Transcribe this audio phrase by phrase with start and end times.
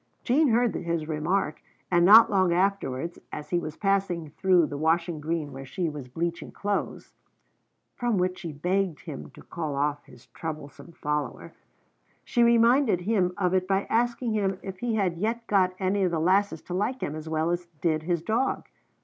[0.23, 5.19] Jean heard his remark, and not long afterwards, as he was passing through the washing
[5.21, 7.13] green where she was bleaching clothes
[7.93, 11.53] (from which she begged him to call off his troublesome follower),
[12.23, 16.09] she reminded him of it by asking him if he had yet got any of
[16.09, 18.65] the lasses to like him as well as did his dog?